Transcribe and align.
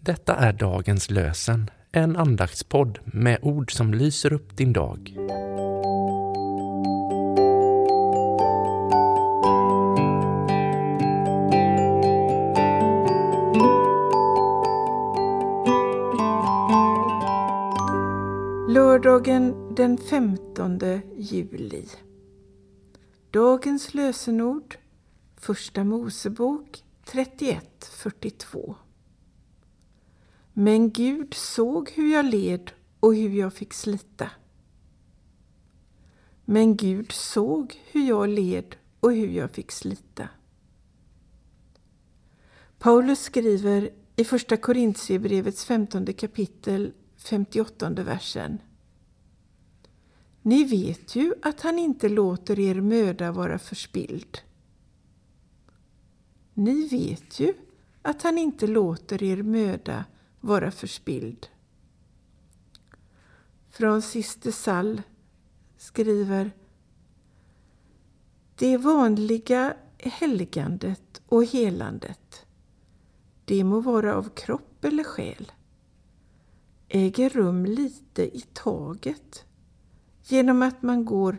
Detta 0.00 0.34
är 0.34 0.52
dagens 0.52 1.10
lösen, 1.10 1.70
en 1.92 2.16
andaktspodd 2.16 2.98
med 3.04 3.38
ord 3.42 3.72
som 3.72 3.94
lyser 3.94 4.32
upp 4.32 4.56
din 4.56 4.72
dag. 4.72 5.16
Lördagen 18.68 19.74
den 19.74 19.98
15 19.98 20.80
juli. 21.16 21.86
Dagens 23.30 23.94
lösenord 23.94 24.76
Första 25.36 25.84
Mosebok 25.84 26.84
31.42 27.06 28.74
men 30.56 30.90
Gud 30.90 31.34
såg 31.34 31.90
hur 31.90 32.12
jag 32.12 32.24
led 32.24 32.70
och 33.00 33.14
hur 33.14 33.30
jag 33.30 33.54
fick 33.54 33.72
slita. 33.72 34.30
Men 36.44 36.76
Gud 36.76 37.12
såg 37.12 37.80
hur 37.92 38.08
jag 38.08 38.28
led 38.28 38.76
och 39.00 39.12
hur 39.12 39.28
jag 39.28 39.50
fick 39.50 39.72
slita. 39.72 40.28
Paulus 42.78 43.20
skriver 43.20 43.90
i 44.16 44.24
Första 44.24 44.56
Korintierbrevets 44.56 45.64
15 45.64 46.06
kapitel 46.06 46.92
58 47.16 47.90
versen. 47.90 48.58
Ni 50.42 50.64
vet 50.64 51.16
ju 51.16 51.34
att 51.42 51.60
han 51.60 51.78
inte 51.78 52.08
låter 52.08 52.58
er 52.58 52.80
möda 52.80 53.32
vara 53.32 53.58
förspild. 53.58 54.38
Ni 56.54 56.88
vet 56.88 57.40
ju 57.40 57.54
att 58.02 58.22
han 58.22 58.38
inte 58.38 58.66
låter 58.66 59.22
er 59.22 59.42
möda 59.42 60.04
vara 60.44 60.70
förspild. 60.70 61.46
Från 63.68 64.02
syster 64.02 64.50
Sall 64.50 65.02
skriver 65.76 66.50
Det 68.54 68.76
vanliga 68.76 69.76
helgandet 69.98 71.22
och 71.26 71.44
helandet, 71.44 72.46
det 73.44 73.64
må 73.64 73.80
vara 73.80 74.14
av 74.14 74.28
kropp 74.28 74.84
eller 74.84 75.04
själ, 75.04 75.52
äger 76.88 77.30
rum 77.30 77.64
lite 77.66 78.36
i 78.36 78.40
taget 78.52 79.44
genom 80.22 80.62
att 80.62 80.82
man 80.82 81.04
går 81.04 81.38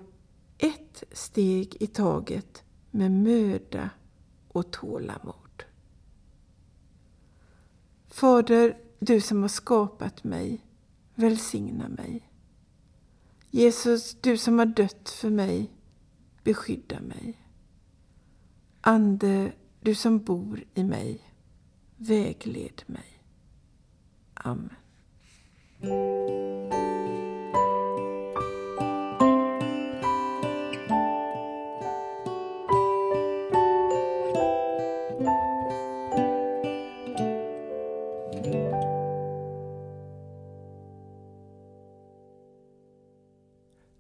ett 0.58 1.04
steg 1.12 1.78
i 1.80 1.88
taget 1.88 2.64
med 2.92 3.12
möda 3.12 3.90
och 4.48 4.72
tålamod. 4.72 5.64
Fader, 8.08 8.85
du 9.00 9.22
som 9.22 9.42
har 9.42 9.50
skapat 9.50 10.24
mig, 10.24 10.66
välsigna 11.16 11.90
mig. 11.90 12.30
Jesus, 13.52 14.18
du 14.22 14.38
som 14.38 14.60
har 14.60 14.66
dött 14.66 15.10
för 15.10 15.30
mig, 15.30 15.72
beskydda 16.44 17.02
mig. 17.02 17.42
Ande, 18.82 19.52
du 19.82 19.96
som 19.96 20.20
bor 20.20 20.64
i 20.74 20.84
mig, 20.84 21.22
vägled 21.98 22.82
mig. 22.86 23.22
Amen. 24.34 24.76